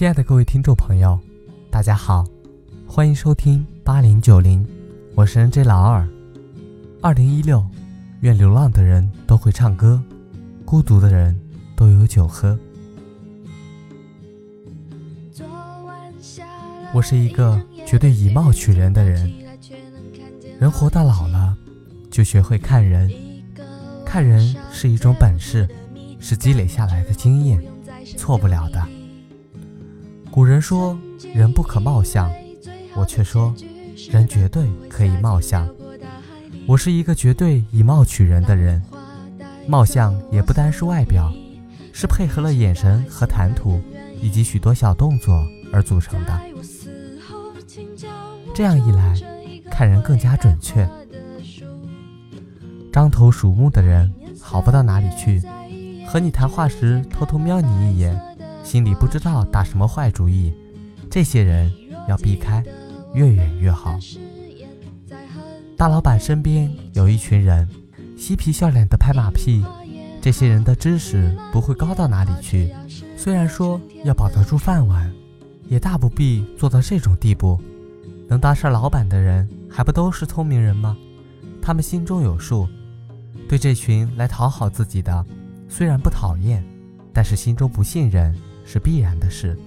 [0.00, 1.20] 亲爱的各位听众朋友，
[1.70, 2.24] 大家好，
[2.86, 4.66] 欢迎收听八零九零，
[5.14, 6.08] 我是 N J 老二。
[7.02, 7.62] 二零一六，
[8.20, 10.02] 愿流浪的人都会唱歌，
[10.64, 11.38] 孤独的人
[11.76, 12.58] 都有酒喝。
[16.94, 19.30] 我是一个绝对以貌取人的人，
[20.58, 21.54] 人活到老了，
[22.10, 23.12] 就学会看人。
[24.06, 25.68] 看人是一种本事，
[26.18, 27.62] 是积累下来的经验，
[28.16, 28.82] 错不了的。
[30.40, 30.98] 古人说
[31.34, 32.32] 人不可貌相，
[32.94, 33.54] 我却说
[34.10, 35.68] 人绝对可以貌相。
[36.66, 38.82] 我是一个绝对以貌取人的人，
[39.66, 41.30] 貌相也不单是外表，
[41.92, 43.82] 是配合了眼神和谈吐，
[44.18, 46.40] 以及许多小动作而组成的。
[48.54, 49.14] 这样一来，
[49.70, 50.88] 看人更加准确。
[52.90, 55.42] 张头鼠目的人好不到哪里去，
[56.08, 58.18] 和你谈话时偷偷瞄你一眼。
[58.62, 60.52] 心里不知道打什么坏主意，
[61.10, 61.72] 这些人
[62.08, 62.62] 要避开，
[63.14, 63.98] 越远越好。
[65.76, 67.68] 大老板身边有一群人，
[68.16, 69.64] 嬉皮笑脸的拍马屁，
[70.20, 72.70] 这些人的知识不会高到哪里去。
[73.16, 75.10] 虽然说要保得住饭碗，
[75.68, 77.58] 也大不必做到这种地步。
[78.28, 80.96] 能当上老板的人，还不都是聪明人吗？
[81.60, 82.68] 他们心中有数，
[83.48, 85.24] 对这群来讨好自己的，
[85.68, 86.64] 虽然不讨厌，
[87.12, 88.34] 但是心中不信任。
[88.72, 89.58] 是必然的事。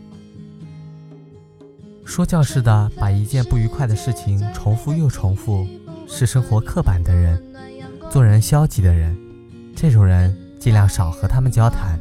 [2.06, 5.68] 说教似的把一件不愉快的事情重复又重复，
[6.08, 7.44] 是生活刻板的人，
[8.10, 9.14] 做人消极的人。
[9.76, 12.00] 这种人尽量少和他们交谈，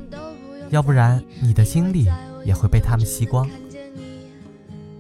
[0.71, 2.07] 要不然你的精力
[2.45, 3.51] 也会被他们吸光。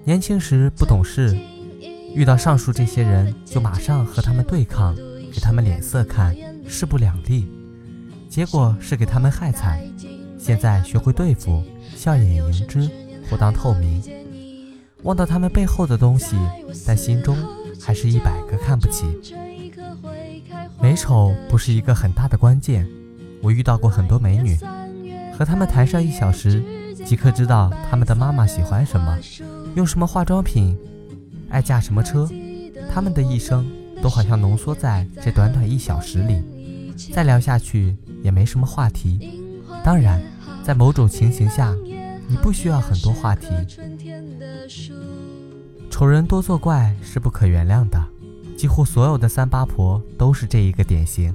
[0.03, 1.39] 年轻时不懂事，
[2.17, 4.97] 遇到上述这些人就马上和他们对抗，
[5.33, 6.35] 给他们脸色看，
[6.67, 7.47] 势不两立，
[8.29, 9.81] 结果是给他们害惨。
[10.43, 11.63] 现在学会对付。
[11.95, 12.91] 笑眼迎之，
[13.31, 14.03] 不当透明，
[15.05, 16.37] 望到他们背后的东西，
[16.85, 17.37] 但心中
[17.81, 19.05] 还是一百个看不起。
[20.81, 22.89] 美丑不是一个很大的关键，
[23.41, 24.59] 我遇到过很多美女，
[25.39, 26.61] 和她们谈上一小时，
[27.05, 29.17] 即刻知道她们的妈妈喜欢什么，
[29.77, 30.77] 用什么化妆品，
[31.51, 32.29] 爱驾什么车，
[32.93, 33.65] 她们的一生
[34.03, 36.43] 都好像浓缩在这短短一小时里，
[37.13, 39.39] 再聊下去也没什么话题。
[39.85, 40.23] 当然，
[40.65, 41.75] 在某种情形下。
[42.29, 43.49] 你不需要很多话题。
[45.91, 48.03] 丑人多作怪是不可原谅的，
[48.57, 51.35] 几乎所有的三八婆都是这一个典型。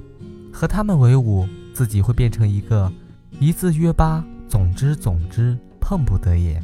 [0.52, 2.92] 和他们为伍，自己会变成一个
[3.38, 6.60] 一字约八，总之总之碰不得也。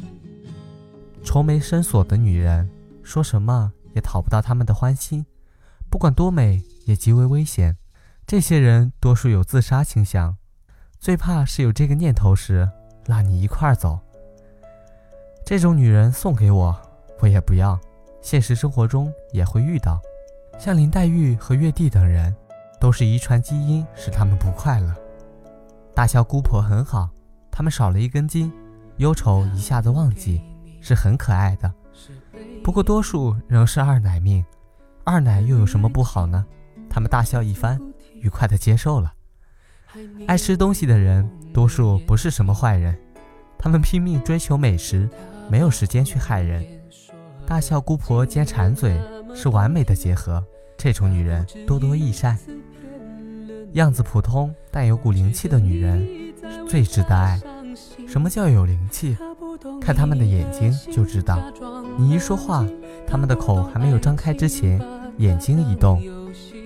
[1.23, 2.69] 愁眉深锁的女人，
[3.03, 5.25] 说什么也讨不到他们的欢心，
[5.89, 7.77] 不管多美也极为危险。
[8.27, 10.35] 这些人多数有自杀倾向，
[11.05, 12.67] 最怕是有这个念头时
[13.05, 13.99] 拉你一块儿走。
[15.45, 16.75] 这种女人送给我，
[17.19, 17.79] 我也不要。
[18.23, 20.01] 现实生活中也会遇到，
[20.57, 22.35] 像林黛玉和月帝等人，
[22.79, 24.91] 都是遗传基因使他们不快乐。
[25.93, 27.07] 大笑姑婆很好，
[27.51, 28.51] 他们少了一根筋，
[28.97, 30.41] 忧愁一下子忘记，
[30.81, 31.71] 是很可爱的。
[32.63, 34.43] 不过多数仍是二奶命，
[35.03, 36.43] 二奶又有什么不好呢？
[36.89, 37.79] 他们大笑一番，
[38.15, 39.13] 愉快地接受了。
[40.27, 42.97] 爱吃东西的人，多数不是什么坏人，
[43.57, 45.09] 他们拼命追求美食。
[45.47, 46.65] 没有时间去害人，
[47.45, 48.99] 大笑姑婆兼馋嘴
[49.35, 50.43] 是完美的结合。
[50.75, 52.35] 这种女人多多益善，
[53.73, 56.33] 样子普通但有股灵气的女人
[56.67, 57.39] 最值得爱。
[58.07, 59.15] 什么叫有灵气？
[59.79, 61.39] 看他们的眼睛就知道。
[61.95, 62.65] 你一说话，
[63.05, 64.81] 他们的口还没有张开之前，
[65.17, 66.01] 眼睛一动，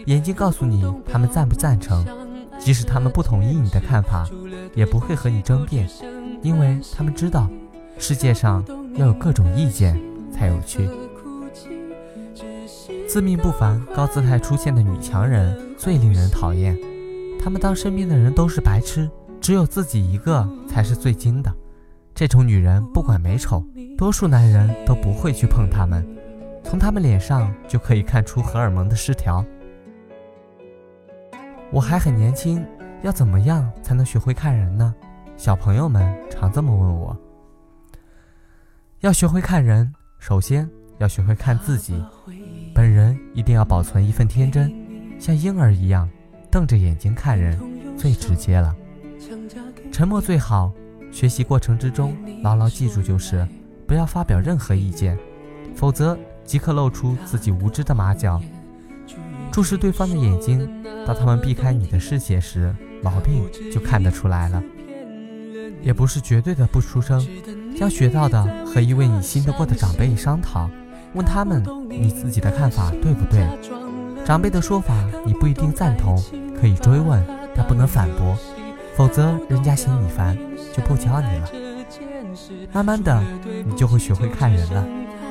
[0.06, 2.06] 眼睛告诉你他们赞不赞成。
[2.59, 4.28] 即使他们不同意你的看法，
[4.75, 5.90] 也不会和你争辩，
[6.42, 7.50] 因为他们知道。
[7.97, 8.64] 世界上
[8.96, 10.00] 要有各种意见
[10.31, 10.90] 才有趣。
[13.08, 16.78] 自命不凡、高姿态出现的女强人最令人讨厌。
[17.44, 19.09] 她们当身边的人都是白痴，
[19.42, 21.53] 只有自己一个才是最精的。
[22.16, 23.62] 这种女人不管美丑，
[23.98, 26.07] 多数男人都不会去碰她们。
[26.63, 29.44] 从她们脸上就可以看出荷尔蒙的失调。
[31.71, 32.66] 我还很年轻，
[33.04, 34.94] 要怎么样才能学会看人呢？
[35.38, 37.16] 小朋友们常这么问我。
[39.01, 40.68] 要学会看人，首先
[40.98, 42.04] 要学会看自己。
[42.74, 44.74] 本人一定要保存一份天真，
[45.19, 46.10] 像婴儿一样
[46.50, 47.60] 瞪着眼睛看人，
[47.95, 48.75] 最直接了。
[49.92, 50.71] 沉默最好。
[51.12, 53.48] 学习过程之中，牢牢记住就是
[53.88, 55.18] 不要发表任何意见，
[55.75, 58.39] 否则即刻露出自己无知的马脚。
[59.51, 60.68] 注视对方的眼睛，
[61.06, 64.63] 当他们避开你的视线时，毛病就看得出来了。
[65.81, 67.25] 也不是绝对的不出声。
[67.78, 70.69] 将学到的和一位你信得过的长辈商讨，
[71.13, 73.48] 问他们你自己的看法对不对？
[74.25, 74.94] 长辈的说法
[75.25, 76.22] 你不一定赞同，
[76.60, 77.24] 可以追问，
[77.56, 78.38] 但不能反驳，
[78.98, 80.38] 否则人家嫌你烦，
[80.75, 81.50] 就不教你了。
[82.74, 83.24] 慢慢的，
[83.66, 84.86] 你就会学会看人了，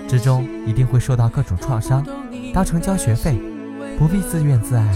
[0.09, 2.03] 之中一定会受到各种创伤，
[2.55, 3.39] 当成交学费，
[3.99, 4.89] 不必自怨自艾。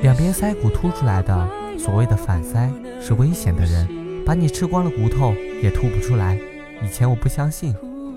[0.00, 2.70] 两边腮骨凸出来的，所谓的反腮，
[3.00, 3.86] 是危险的人。
[4.24, 6.38] 把你吃光了骨头也吐不出来。
[6.82, 7.74] 以前我不相信，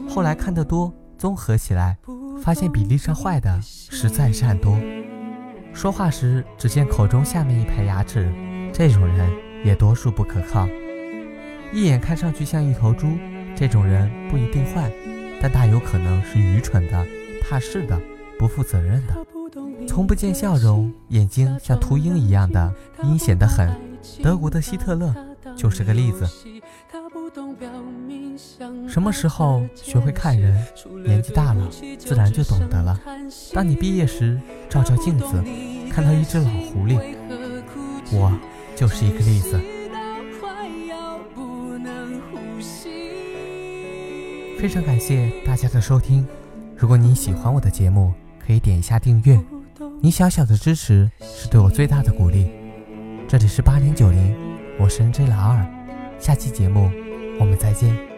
[0.10, 1.98] 后来看得多，综合起来，
[2.42, 4.78] 发现比例上坏的实在是很多。
[5.74, 8.30] 说话时只见口中下面一排牙齿，
[8.74, 9.30] 这种人
[9.64, 10.68] 也多数不可靠。
[11.74, 13.08] 一眼看上去像一头猪，
[13.56, 14.92] 这种人不一定坏，
[15.42, 17.06] 但大有可能是愚蠢的、
[17.42, 17.98] 怕事的、
[18.38, 19.16] 不负责任的，
[19.88, 23.70] 从不见笑容，眼睛像秃鹰一样的阴险得很。
[24.24, 25.14] 德国的希特勒。
[25.58, 26.26] 就是个例子。
[28.88, 30.66] 什么时候学会看人？
[31.04, 31.68] 年纪大了，
[32.00, 32.98] 自然就懂得了。
[33.54, 34.40] 当你毕业时，
[34.70, 35.44] 照照镜子，
[35.90, 37.00] 看到一只老狐狸，
[38.12, 38.32] 我
[38.76, 39.60] 就是一个例子。
[44.58, 46.26] 非常感谢大家的收听。
[46.78, 48.14] 如果你喜欢我的节目，
[48.52, 49.40] 可以点一下订阅。
[50.02, 52.52] 你小小的支持是对我最大的鼓励。
[53.26, 54.36] 这里是八零九零。
[54.78, 55.66] 我是 N J 老二，
[56.20, 56.92] 下期节目
[57.40, 58.11] 我们再见。